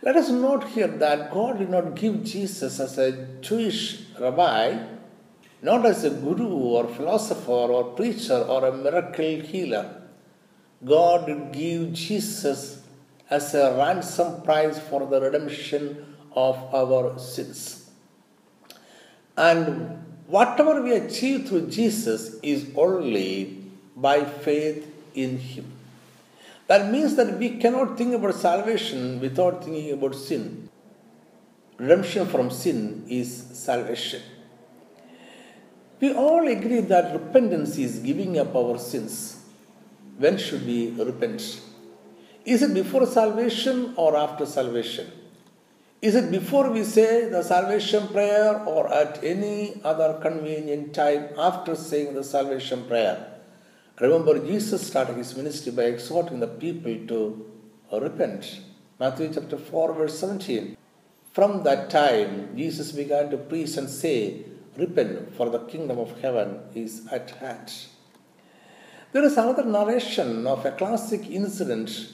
Let 0.00 0.14
us 0.14 0.28
note 0.30 0.64
here 0.68 0.86
that 0.86 1.32
God 1.32 1.58
did 1.58 1.70
not 1.70 1.96
give 1.96 2.22
Jesus 2.22 2.78
as 2.78 2.98
a 2.98 3.26
Jewish 3.40 4.00
rabbi, 4.20 4.78
not 5.60 5.84
as 5.86 6.04
a 6.04 6.10
guru 6.10 6.48
or 6.48 6.86
philosopher 6.86 7.50
or 7.50 7.84
preacher 7.96 8.38
or 8.38 8.66
a 8.66 8.76
miracle 8.76 9.40
healer. 9.40 10.02
God 10.84 11.26
did 11.26 11.50
give 11.50 11.92
Jesus 11.94 12.80
as 13.28 13.54
a 13.54 13.76
ransom 13.76 14.42
price 14.42 14.78
for 14.78 15.04
the 15.04 15.20
redemption 15.20 16.14
of 16.32 16.56
our 16.72 17.18
sins. 17.18 17.90
And 19.36 20.04
whatever 20.28 20.80
we 20.80 20.92
achieve 20.92 21.48
through 21.48 21.70
Jesus 21.70 22.38
is 22.42 22.70
only 22.76 23.64
by 23.96 24.24
faith 24.24 24.86
in 25.16 25.38
Him. 25.38 25.77
That 26.68 26.92
means 26.92 27.16
that 27.16 27.38
we 27.38 27.56
cannot 27.56 27.96
think 27.96 28.14
about 28.14 28.34
salvation 28.34 29.20
without 29.20 29.64
thinking 29.64 29.90
about 29.92 30.14
sin. 30.14 30.68
Redemption 31.78 32.26
from 32.26 32.50
sin 32.50 33.06
is 33.08 33.30
salvation. 33.54 34.20
We 36.00 36.12
all 36.12 36.46
agree 36.46 36.80
that 36.80 37.14
repentance 37.14 37.78
is 37.78 38.00
giving 38.00 38.38
up 38.38 38.54
our 38.54 38.78
sins. 38.78 39.40
When 40.18 40.36
should 40.36 40.66
we 40.66 40.90
repent? 40.90 41.60
Is 42.44 42.62
it 42.62 42.74
before 42.74 43.06
salvation 43.06 43.94
or 43.96 44.16
after 44.16 44.44
salvation? 44.44 45.10
Is 46.02 46.14
it 46.14 46.30
before 46.30 46.70
we 46.70 46.84
say 46.84 47.28
the 47.30 47.42
salvation 47.42 48.08
prayer 48.08 48.62
or 48.64 48.92
at 48.92 49.24
any 49.24 49.80
other 49.84 50.18
convenient 50.20 50.94
time 50.94 51.30
after 51.38 51.74
saying 51.74 52.14
the 52.14 52.22
salvation 52.22 52.84
prayer? 52.84 53.37
Remember, 54.00 54.38
Jesus 54.38 54.86
started 54.86 55.16
his 55.16 55.36
ministry 55.36 55.72
by 55.72 55.84
exhorting 55.84 56.38
the 56.38 56.46
people 56.46 56.96
to 57.08 57.46
repent. 57.92 58.60
Matthew 59.00 59.32
chapter 59.34 59.56
4, 59.56 59.94
verse 59.94 60.18
17. 60.18 60.76
From 61.32 61.64
that 61.64 61.90
time, 61.90 62.56
Jesus 62.56 62.92
began 62.92 63.30
to 63.30 63.36
preach 63.36 63.76
and 63.76 63.88
say, 63.88 64.44
Repent, 64.76 65.34
for 65.34 65.50
the 65.50 65.60
kingdom 65.60 65.98
of 65.98 66.20
heaven 66.20 66.60
is 66.74 67.08
at 67.10 67.30
hand. 67.30 67.72
There 69.10 69.24
is 69.24 69.36
another 69.36 69.64
narration 69.64 70.46
of 70.46 70.64
a 70.64 70.70
classic 70.72 71.28
incident 71.28 72.12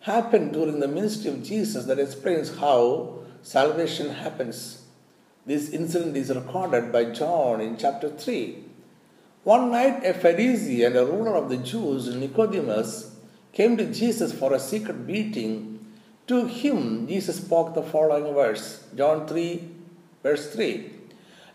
happened 0.00 0.54
during 0.54 0.80
the 0.80 0.88
ministry 0.88 1.30
of 1.30 1.42
Jesus 1.42 1.84
that 1.84 1.98
explains 1.98 2.56
how 2.56 3.18
salvation 3.42 4.10
happens. 4.10 4.84
This 5.44 5.70
incident 5.70 6.16
is 6.16 6.30
recorded 6.30 6.92
by 6.92 7.06
John 7.06 7.60
in 7.60 7.76
chapter 7.76 8.08
3. 8.08 8.64
One 9.48 9.70
night, 9.70 10.04
a 10.04 10.12
Pharisee 10.12 10.86
and 10.86 10.94
a 10.94 11.06
ruler 11.06 11.34
of 11.34 11.48
the 11.48 11.56
Jews, 11.56 12.14
Nicodemus, 12.14 13.16
came 13.50 13.78
to 13.78 13.90
Jesus 13.90 14.30
for 14.30 14.52
a 14.52 14.60
secret 14.60 14.98
meeting. 15.06 15.86
To 16.26 16.44
him, 16.44 17.08
Jesus 17.08 17.36
spoke 17.36 17.72
the 17.72 17.82
following 17.82 18.34
verse 18.34 18.84
John 18.94 19.26
3, 19.26 19.66
verse 20.22 20.52
3. 20.52 20.90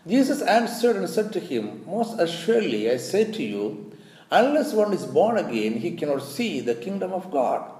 Jesus 0.08 0.42
answered 0.42 0.96
and 0.96 1.08
said 1.08 1.32
to 1.34 1.38
him, 1.38 1.84
Most 1.86 2.18
assuredly, 2.18 2.90
I 2.90 2.96
say 2.96 3.30
to 3.30 3.42
you, 3.44 3.92
unless 4.28 4.72
one 4.72 4.92
is 4.92 5.06
born 5.06 5.38
again, 5.38 5.74
he 5.74 5.92
cannot 5.92 6.24
see 6.24 6.58
the 6.58 6.74
kingdom 6.74 7.12
of 7.12 7.30
God. 7.30 7.70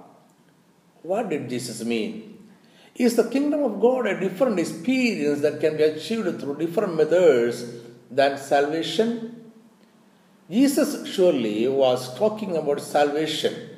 What 1.01 1.27
did 1.27 1.49
Jesus 1.49 1.83
mean? 1.83 2.47
Is 2.95 3.17
the 3.17 3.29
kingdom 3.29 3.65
of 3.65 3.81
God 3.81 4.07
a 4.07 4.17
different 4.17 4.59
experience 4.59 5.41
that 5.41 5.59
can 5.59 5.75
be 5.75 5.83
achieved 5.83 6.39
through 6.39 6.59
different 6.59 6.95
methods 6.95 7.65
than 8.09 8.37
salvation? 8.37 9.41
Jesus 10.49 11.07
surely 11.11 11.67
was 11.67 12.15
talking 12.17 12.55
about 12.55 12.79
salvation. 12.79 13.69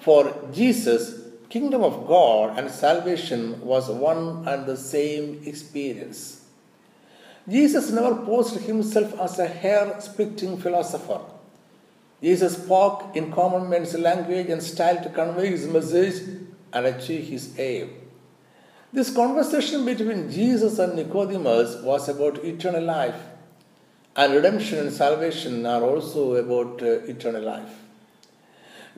For 0.00 0.34
Jesus, 0.52 1.20
kingdom 1.50 1.82
of 1.82 2.06
God 2.06 2.58
and 2.58 2.70
salvation 2.70 3.60
was 3.60 3.90
one 3.90 4.48
and 4.48 4.64
the 4.64 4.76
same 4.76 5.42
experience. 5.44 6.46
Jesus 7.46 7.90
never 7.90 8.14
posed 8.24 8.56
himself 8.60 9.18
as 9.20 9.38
a 9.38 9.46
hair 9.46 10.00
splitting 10.00 10.56
philosopher. 10.56 11.20
Jesus 12.22 12.56
spoke 12.56 13.14
in 13.14 13.32
common 13.32 13.68
man's 13.68 13.94
language 13.98 14.48
and 14.48 14.62
style 14.62 15.02
to 15.02 15.10
convey 15.10 15.48
his 15.48 15.66
message 15.66 16.22
and 16.72 16.86
achieve 16.86 17.28
his 17.28 17.58
aim. 17.58 17.90
This 18.94 19.14
conversation 19.14 19.84
between 19.84 20.30
Jesus 20.30 20.78
and 20.78 20.94
Nicodemus 20.94 21.82
was 21.82 22.08
about 22.08 22.44
eternal 22.44 22.84
life, 22.84 23.20
and 24.14 24.34
redemption 24.34 24.78
and 24.78 24.92
salvation 24.92 25.64
are 25.64 25.82
also 25.82 26.34
about 26.34 26.82
uh, 26.82 27.00
eternal 27.04 27.42
life. 27.42 27.70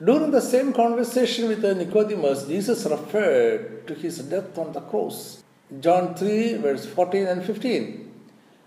During 0.03 0.31
the 0.31 0.41
same 0.41 0.73
conversation 0.73 1.47
with 1.47 1.63
Nicodemus, 1.63 2.47
Jesus 2.47 2.85
referred 2.85 3.87
to 3.87 3.93
his 3.93 4.17
death 4.19 4.57
on 4.57 4.73
the 4.73 4.81
cross. 4.81 5.41
John 5.79 6.15
3, 6.15 6.55
verse 6.55 6.85
14 6.85 7.27
and 7.27 7.45
15. 7.45 8.11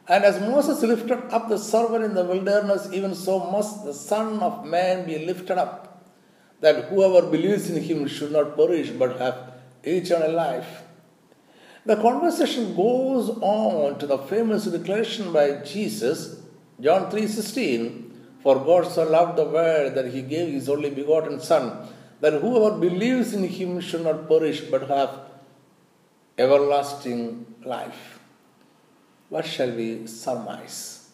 And 0.08 0.24
as 0.24 0.40
Moses 0.40 0.82
lifted 0.82 1.22
up 1.30 1.50
the 1.50 1.58
servant 1.58 2.02
in 2.02 2.14
the 2.14 2.24
wilderness, 2.24 2.88
even 2.92 3.14
so 3.14 3.50
must 3.50 3.84
the 3.84 3.92
Son 3.92 4.40
of 4.40 4.64
Man 4.64 5.06
be 5.06 5.18
lifted 5.26 5.58
up, 5.58 6.02
that 6.62 6.86
whoever 6.86 7.28
believes 7.28 7.68
in 7.68 7.82
him 7.82 8.08
should 8.08 8.32
not 8.32 8.56
perish 8.56 8.88
but 8.90 9.18
have 9.18 9.52
eternal 9.84 10.32
life. 10.32 10.82
The 11.84 11.96
conversation 11.96 12.74
goes 12.74 13.30
on 13.40 13.98
to 13.98 14.06
the 14.06 14.18
famous 14.18 14.64
declaration 14.64 15.32
by 15.32 15.62
Jesus, 15.64 16.37
John 16.80 17.10
3:16, 17.10 18.12
for 18.42 18.54
God 18.68 18.90
so 18.90 19.04
loved 19.16 19.36
the 19.36 19.44
world 19.44 19.94
that 19.94 20.12
he 20.14 20.22
gave 20.22 20.52
his 20.52 20.68
only 20.68 20.90
begotten 20.90 21.40
Son, 21.40 21.64
that 22.20 22.40
whoever 22.42 22.76
believes 22.76 23.32
in 23.34 23.44
him 23.44 23.80
should 23.80 24.04
not 24.04 24.28
perish 24.28 24.60
but 24.72 24.88
have 24.88 25.10
everlasting 26.38 27.22
life. 27.64 28.20
What 29.28 29.44
shall 29.44 29.72
we 29.80 30.06
surmise? 30.06 31.08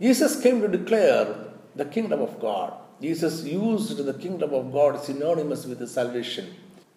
Jesus 0.00 0.40
came 0.40 0.60
to 0.60 0.68
declare 0.68 1.26
the 1.74 1.84
kingdom 1.84 2.20
of 2.20 2.40
God. 2.40 2.72
Jesus 3.00 3.44
used 3.44 3.98
the 3.98 4.14
kingdom 4.14 4.54
of 4.54 4.72
God 4.72 5.02
synonymous 5.02 5.66
with 5.66 5.86
salvation. 5.88 6.46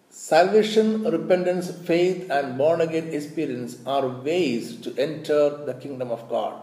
Salvation, 0.08 1.04
repentance, 1.04 1.70
faith, 1.90 2.30
and 2.30 2.56
born 2.56 2.80
again 2.80 3.08
experience 3.08 3.76
are 3.84 4.08
ways 4.08 4.80
to 4.80 4.94
enter 4.96 5.64
the 5.66 5.74
kingdom 5.74 6.10
of 6.10 6.28
God. 6.28 6.54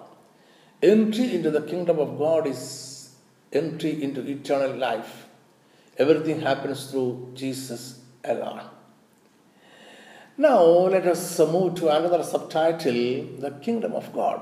Entry 0.82 1.34
into 1.34 1.52
the 1.52 1.62
kingdom 1.62 2.00
of 2.00 2.18
God 2.18 2.48
is 2.48 3.16
entry 3.52 4.04
into 4.04 4.22
eternal 4.28 4.76
life. 4.76 5.28
Everything 5.98 6.42
happens 6.42 6.92
through 6.92 7.32
Jesus 7.34 8.02
alone. 8.24 8.62
Now, 10.38 10.64
let 10.64 11.08
us 11.08 11.40
move 11.40 11.76
to 11.76 11.88
another 11.88 12.22
subtitle 12.22 13.40
The 13.40 13.58
Kingdom 13.62 13.94
of 13.94 14.12
God. 14.12 14.42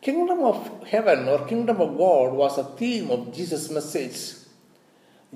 Kingdom 0.00 0.40
of 0.40 0.84
Heaven 0.88 1.28
or 1.28 1.46
Kingdom 1.46 1.80
of 1.80 1.96
God 1.96 2.32
was 2.32 2.58
a 2.58 2.64
theme 2.64 3.10
of 3.10 3.32
Jesus' 3.32 3.70
message. 3.70 4.40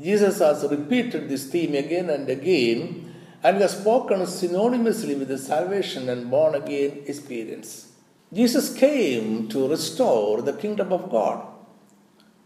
Jesus 0.01 0.41
has 0.41 0.65
repeated 0.69 1.29
this 1.29 1.47
theme 1.47 1.75
again 1.77 2.11
and 2.11 2.29
again 2.29 3.15
and 3.45 3.59
has 3.59 3.79
spoken 3.79 4.21
synonymously 4.23 5.17
with 5.17 5.29
the 5.29 5.39
salvation 5.39 6.09
and 6.09 6.29
born 6.29 6.57
again 6.57 7.05
experience. 7.07 7.93
Jesus 8.33 8.75
came 8.75 9.49
to 9.49 9.69
restore 9.69 10.43
the 10.43 10.53
kingdom 10.53 10.93
of 10.93 11.11
God. 11.11 11.47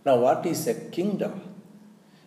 Now, 0.06 0.16
what 0.18 0.46
is 0.46 0.66
a 0.68 0.74
kingdom? 0.74 1.40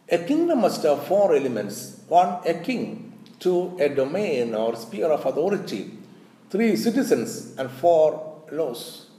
A 0.10 0.18
kingdom 0.18 0.62
must 0.62 0.84
have 0.84 1.08
four 1.08 1.36
elements 1.36 2.02
one, 2.08 2.40
a 2.46 2.54
king, 2.54 3.14
two, 3.40 3.78
a 3.80 3.90
domain 3.90 4.54
or 4.54 4.76
sphere 4.76 5.08
of 5.08 5.26
authority, 5.26 5.92
three, 6.50 6.76
citizens, 6.76 7.56
and 7.58 7.72
four, 7.72 8.44
laws. 8.52 9.10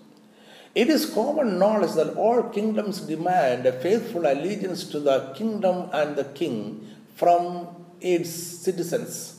It 0.74 0.88
is 0.88 1.06
common 1.06 1.58
knowledge 1.58 1.94
that 1.94 2.14
all 2.16 2.42
kingdoms 2.44 3.00
demand 3.00 3.64
a 3.66 3.72
faithful 3.72 4.26
allegiance 4.26 4.84
to 4.90 5.00
the 5.00 5.32
kingdom 5.34 5.88
and 5.92 6.14
the 6.14 6.24
king 6.24 6.94
from 7.14 7.68
its 8.00 8.30
citizens. 8.30 9.35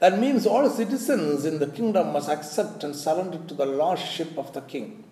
That 0.00 0.18
means 0.18 0.46
all 0.46 0.68
citizens 0.70 1.44
in 1.44 1.58
the 1.58 1.66
kingdom 1.66 2.12
must 2.12 2.28
accept 2.28 2.84
and 2.84 2.94
surrender 2.94 3.38
to 3.48 3.54
the 3.54 3.66
lordship 3.66 4.38
of 4.38 4.52
the 4.52 4.60
king. 4.60 5.04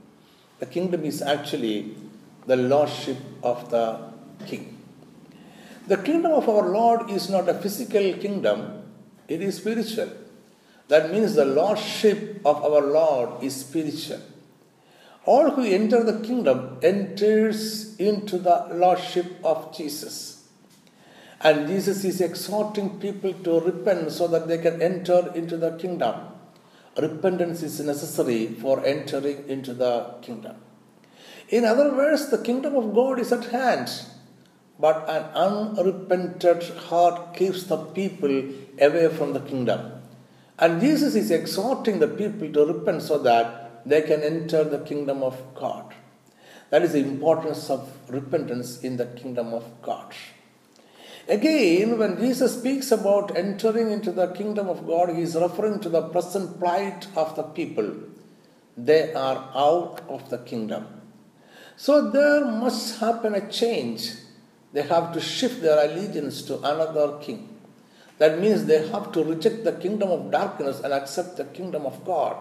The 0.61 0.67
kingdom 0.67 1.05
is 1.05 1.21
actually 1.23 1.97
the 2.47 2.57
lordship 2.57 3.19
of 3.43 3.71
the 3.71 3.99
king. 4.47 4.79
The 5.89 5.97
kingdom 5.97 6.33
of 6.33 6.49
our 6.49 6.69
Lord 6.69 7.11
is 7.11 7.29
not 7.29 7.49
a 7.49 7.55
physical 7.55 8.13
kingdom, 8.15 8.83
it 9.29 9.43
is 9.43 9.57
spiritual. 9.57 10.11
That 10.89 11.11
means 11.11 11.35
the 11.35 11.45
lordship 11.45 12.41
of 12.45 12.63
our 12.63 12.81
Lord 12.81 13.43
is 13.43 13.57
spiritual. 13.57 14.21
All 15.25 15.51
who 15.51 15.65
enter 15.65 16.05
the 16.05 16.25
kingdom 16.25 16.79
enters 16.83 17.97
into 17.97 18.39
the 18.39 18.69
lordship 18.73 19.27
of 19.43 19.77
Jesus. 19.77 20.36
And 21.41 21.67
Jesus 21.67 22.05
is 22.05 22.21
exhorting 22.21 22.99
people 22.99 23.33
to 23.33 23.61
repent 23.61 24.13
so 24.13 24.27
that 24.29 24.49
they 24.49 24.59
can 24.59 24.81
enter 24.81 25.33
into 25.35 25.57
the 25.57 25.77
kingdom. 25.77 26.15
Repentance 26.97 27.63
is 27.63 27.79
necessary 27.81 28.47
for 28.47 28.85
entering 28.85 29.47
into 29.49 29.75
the 29.75 30.15
kingdom. 30.23 30.57
In 31.51 31.65
other 31.65 31.95
words, 31.95 32.31
the 32.31 32.43
kingdom 32.43 32.75
of 32.75 32.95
God 32.95 33.21
is 33.21 33.33
at 33.33 33.45
hand, 33.47 33.91
but 34.81 35.09
an 35.09 35.25
unrepented 35.35 36.63
heart 36.89 37.35
keeps 37.35 37.65
the 37.65 37.77
people 37.77 38.45
away 38.81 39.09
from 39.15 39.35
the 39.35 39.41
kingdom. 39.41 39.93
And 40.59 40.81
Jesus 40.81 41.15
is 41.15 41.31
exhorting 41.31 41.99
the 41.99 42.09
people 42.09 42.51
to 42.53 42.73
repent 42.73 43.03
so 43.03 43.19
that 43.19 43.87
they 43.87 44.01
can 44.03 44.23
enter 44.23 44.65
the 44.65 44.79
kingdom 44.79 45.23
of 45.23 45.55
God. 45.55 45.95
That 46.71 46.83
is 46.83 46.95
the 46.95 47.01
importance 47.01 47.71
of 47.71 47.93
repentance 48.09 48.81
in 48.81 48.97
the 48.97 49.07
kingdom 49.07 49.53
of 49.53 49.65
God. 49.83 50.15
Again, 51.29 51.99
when 51.99 52.19
Jesus 52.19 52.57
speaks 52.57 52.93
about 52.93 53.37
entering 53.37 53.91
into 53.91 54.13
the 54.13 54.29
kingdom 54.29 54.69
of 54.69 54.87
God, 54.87 55.15
he 55.15 55.23
is 55.23 55.35
referring 55.35 55.81
to 55.81 55.89
the 55.89 56.03
present 56.03 56.61
plight 56.61 57.09
of 57.17 57.35
the 57.35 57.43
people. 57.43 57.95
They 58.77 59.13
are 59.13 59.51
out 59.55 60.03
of 60.09 60.31
the 60.31 60.39
kingdom. 60.39 60.87
So 61.77 62.11
there 62.11 62.45
must 62.45 63.01
happen 63.01 63.35
a 63.35 63.51
change. 63.51 64.13
They 64.73 64.83
have 64.83 65.13
to 65.15 65.21
shift 65.21 65.63
their 65.63 65.91
allegiance 65.91 66.43
to 66.43 66.59
another 66.59 67.19
king. 67.19 67.49
That 68.19 68.39
means 68.39 68.65
they 68.65 68.87
have 68.89 69.11
to 69.13 69.25
reject 69.25 69.65
the 69.65 69.73
kingdom 69.73 70.11
of 70.11 70.31
darkness 70.31 70.81
and 70.81 70.93
accept 70.93 71.37
the 71.37 71.45
kingdom 71.45 71.87
of 71.87 72.05
God. 72.05 72.37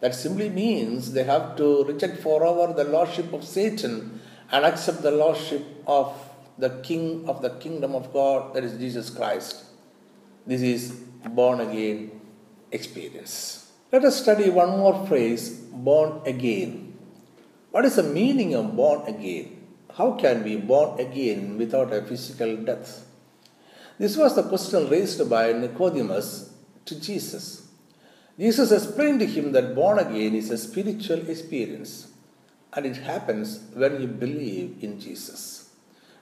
That 0.00 0.14
simply 0.14 0.48
means 0.48 1.12
they 1.12 1.24
have 1.24 1.56
to 1.56 1.84
reject 1.84 2.18
forever 2.18 2.72
the 2.72 2.84
lordship 2.84 3.32
of 3.32 3.44
Satan 3.44 4.20
and 4.52 4.64
accept 4.64 5.02
the 5.02 5.10
lordship 5.10 5.64
of 5.86 6.27
the 6.58 6.70
King 6.82 7.28
of 7.28 7.40
the 7.42 7.50
kingdom 7.50 7.94
of 7.94 8.12
God, 8.12 8.54
that 8.54 8.64
is 8.64 8.78
Jesus 8.78 9.10
Christ. 9.10 9.64
This 10.46 10.62
is 10.62 10.90
born 11.30 11.60
again 11.60 12.10
experience. 12.72 13.70
Let 13.92 14.04
us 14.04 14.20
study 14.20 14.50
one 14.50 14.70
more 14.70 15.06
phrase 15.06 15.50
born 15.50 16.20
again. 16.26 16.98
What 17.70 17.84
is 17.84 17.96
the 17.96 18.02
meaning 18.02 18.54
of 18.54 18.76
born 18.76 19.06
again? 19.06 19.66
How 19.96 20.12
can 20.12 20.44
we 20.44 20.56
born 20.56 21.00
again 21.00 21.58
without 21.58 21.92
a 21.92 22.02
physical 22.02 22.56
death? 22.56 23.06
This 23.98 24.16
was 24.16 24.36
the 24.36 24.42
question 24.42 24.88
raised 24.88 25.28
by 25.28 25.52
Nicodemus 25.52 26.52
to 26.84 27.00
Jesus. 27.00 27.68
Jesus 28.38 28.70
explained 28.70 29.20
to 29.20 29.26
him 29.26 29.52
that 29.52 29.74
born 29.74 29.98
again 29.98 30.34
is 30.34 30.50
a 30.50 30.58
spiritual 30.58 31.28
experience 31.28 32.08
and 32.72 32.86
it 32.86 32.96
happens 32.98 33.60
when 33.74 34.00
you 34.00 34.06
believe 34.06 34.76
in 34.82 35.00
Jesus. 35.00 35.67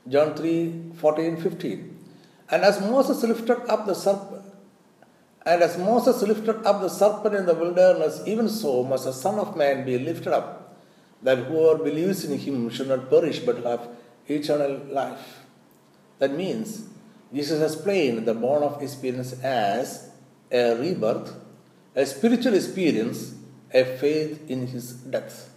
John 0.09 0.35
3 0.35 0.93
14 0.97 1.37
15. 1.37 1.99
And 2.51 2.63
as 2.63 2.81
Moses 2.81 3.23
lifted 3.23 3.69
up 3.69 3.87
the 3.87 3.95
serpent, 3.95 4.45
and 5.45 5.63
as 5.63 5.79
Moses 5.79 6.23
lifted 6.23 6.65
up 6.65 6.81
the 6.81 6.89
serpent 6.89 7.35
in 7.35 7.47
the 7.47 7.55
wilderness, 7.55 8.23
even 8.27 8.49
so 8.49 8.83
must 8.83 9.05
the 9.05 9.13
Son 9.13 9.39
of 9.39 9.57
Man 9.57 9.85
be 9.85 9.99
lifted 9.99 10.33
up, 10.33 10.77
that 11.23 11.39
whoever 11.39 11.83
believes 11.83 12.25
in 12.25 12.39
him 12.39 12.71
should 12.71 12.89
not 12.89 13.11
perish 13.11 13.41
but 13.41 13.65
have 13.65 13.89
eternal 14.29 14.79
life. 14.91 15.45
That 16.19 16.33
means 16.33 16.89
Jesus 17.33 17.61
explained 17.61 18.27
the 18.27 18.35
born 18.35 18.63
of 18.63 18.83
experience 18.83 19.33
as 19.43 20.11
a 20.51 20.77
rebirth, 20.77 21.35
a 21.95 22.07
spiritual 22.07 22.55
experience, 22.55 23.35
a 23.75 23.85
faith 23.85 24.49
in 24.49 24.69
his 24.69 24.93
death. 24.93 25.51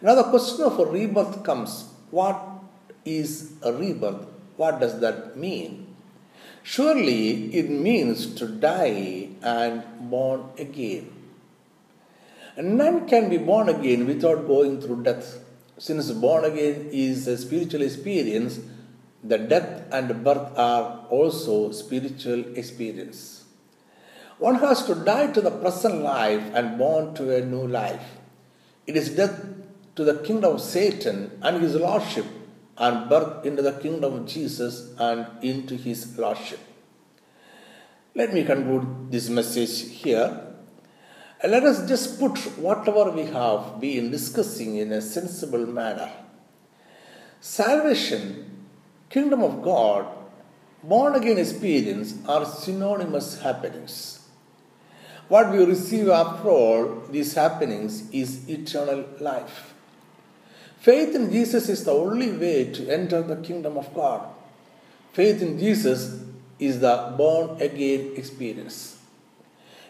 Now 0.00 0.14
the 0.14 0.24
question 0.24 0.64
of 0.64 0.78
a 0.78 0.86
rebirth 0.86 1.42
comes. 1.44 1.92
What 2.10 2.57
is 3.04 3.52
a 3.62 3.72
rebirth. 3.72 4.26
What 4.56 4.80
does 4.80 5.00
that 5.00 5.36
mean? 5.36 5.94
Surely 6.62 7.54
it 7.54 7.70
means 7.70 8.34
to 8.34 8.46
die 8.46 9.28
and 9.42 9.82
born 10.10 10.44
again. 10.58 11.10
None 12.56 13.08
can 13.08 13.30
be 13.30 13.38
born 13.38 13.68
again 13.68 14.06
without 14.06 14.46
going 14.46 14.80
through 14.80 15.02
death. 15.04 15.38
Since 15.78 16.10
born 16.10 16.44
again 16.44 16.88
is 16.92 17.28
a 17.28 17.38
spiritual 17.38 17.82
experience, 17.82 18.60
the 19.22 19.38
death 19.38 19.84
and 19.92 20.24
birth 20.24 20.58
are 20.58 21.06
also 21.08 21.70
spiritual 21.70 22.44
experience. 22.56 23.44
One 24.38 24.56
has 24.56 24.84
to 24.86 24.94
die 24.94 25.32
to 25.32 25.40
the 25.40 25.50
present 25.50 26.02
life 26.02 26.42
and 26.54 26.78
born 26.78 27.14
to 27.14 27.34
a 27.34 27.44
new 27.44 27.66
life. 27.66 28.18
It 28.86 28.96
is 28.96 29.10
death 29.10 29.44
to 29.96 30.04
the 30.04 30.18
kingdom 30.18 30.54
of 30.54 30.60
Satan 30.60 31.38
and 31.42 31.62
his 31.62 31.74
lordship 31.74 32.26
and 32.78 33.08
birth 33.08 33.44
into 33.44 33.62
the 33.62 33.72
kingdom 33.72 34.14
of 34.14 34.26
Jesus 34.26 34.94
and 34.98 35.26
into 35.42 35.76
his 35.76 36.16
lordship. 36.18 36.60
Let 38.14 38.32
me 38.32 38.44
conclude 38.44 39.10
this 39.10 39.28
message 39.28 39.80
here. 39.90 40.40
Let 41.44 41.64
us 41.64 41.88
just 41.88 42.18
put 42.18 42.36
whatever 42.58 43.10
we 43.10 43.24
have 43.26 43.80
been 43.80 44.10
discussing 44.10 44.76
in 44.76 44.92
a 44.92 45.00
sensible 45.00 45.66
manner. 45.66 46.10
Salvation, 47.40 48.66
kingdom 49.08 49.42
of 49.42 49.62
God, 49.62 50.06
born 50.82 51.14
again 51.14 51.38
experience 51.38 52.14
are 52.26 52.44
synonymous 52.44 53.40
happenings. 53.40 54.26
What 55.28 55.52
we 55.52 55.64
receive 55.64 56.08
after 56.08 56.48
all 56.48 57.02
these 57.10 57.34
happenings 57.34 58.10
is 58.10 58.48
eternal 58.48 59.04
life. 59.20 59.74
Faith 60.80 61.14
in 61.14 61.30
Jesus 61.30 61.68
is 61.68 61.84
the 61.84 61.92
only 61.92 62.32
way 62.32 62.72
to 62.72 62.88
enter 62.88 63.22
the 63.22 63.36
kingdom 63.36 63.76
of 63.76 63.92
God. 63.94 64.28
Faith 65.12 65.42
in 65.42 65.58
Jesus 65.58 66.22
is 66.58 66.80
the 66.80 67.14
born 67.16 67.60
again 67.60 68.12
experience. 68.16 68.98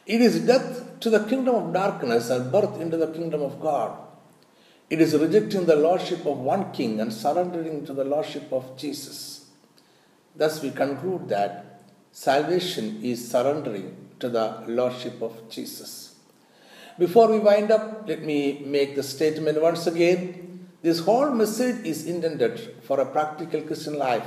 It 0.07 0.23
is 0.23 0.41
death 0.41 1.01
to 1.01 1.11
the 1.11 1.25
kingdom 1.25 1.55
of 1.55 1.73
darkness 1.73 2.31
and 2.31 2.51
birth 2.51 2.81
into 2.81 2.97
the 2.97 3.09
kingdom 3.09 3.43
of 3.43 3.61
God. 3.61 3.99
It 4.89 5.03
is 5.03 5.15
rejecting 5.15 5.67
the 5.67 5.77
lordship 5.77 6.25
of 6.25 6.39
one 6.39 6.73
king 6.73 6.99
and 7.01 7.13
surrendering 7.13 7.85
to 7.85 7.93
the 7.93 8.05
lordship 8.05 8.51
of 8.51 8.77
Jesus. 8.79 9.47
Thus, 10.35 10.63
we 10.63 10.71
conclude 10.71 11.29
that 11.29 11.83
salvation 12.11 13.01
is 13.03 13.31
surrendering 13.31 13.95
to 14.21 14.31
the 14.31 14.65
lordship 14.67 15.21
of 15.21 15.51
Jesus. 15.51 16.15
Before 16.99 17.29
we 17.31 17.39
wind 17.39 17.71
up, 17.71 18.09
let 18.09 18.23
me 18.23 18.63
make 18.65 18.97
the 18.97 19.03
statement 19.03 19.61
once 19.61 19.87
again. 19.87 20.58
This 20.81 21.01
whole 21.01 21.31
message 21.31 21.85
is 21.85 22.07
intended 22.07 22.77
for 22.83 23.01
a 23.01 23.07
practical 23.07 23.63
Christian 23.63 23.99
life. 23.99 24.27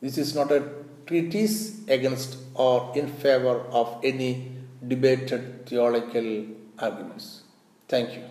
This 0.00 0.18
is 0.18 0.34
not 0.34 0.50
a 0.50 0.68
treatise 1.06 1.86
against 1.88 2.36
or 2.54 2.92
in 2.96 3.06
favor 3.08 3.60
of 3.70 4.00
any 4.02 4.52
debated 4.86 5.66
theological 5.66 6.46
arguments. 6.78 7.42
Thank 7.88 8.14
you. 8.14 8.24